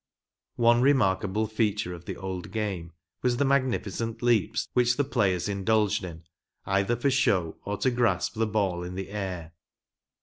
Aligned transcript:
One 0.55 0.81
remarkable 0.81 1.45
feature 1.45 1.93
of 1.93 2.05
the 2.05 2.15
old 2.15 2.49
game 2.49 2.91
was 3.21 3.37
the 3.37 3.45
magnificent 3.45 4.23
leaps 4.23 4.67
which 4.73 4.97
the 4.97 5.03
players 5.03 5.47
indulged 5.47 6.03
in, 6.03 6.23
either 6.65 6.95
for 6.95 7.11
show 7.11 7.57
or 7.65 7.77
to 7.77 7.91
grasp 7.91 8.33
the 8.33 8.47
ball 8.47 8.81
in 8.81 8.95
the 8.95 9.09
air. 9.11 9.53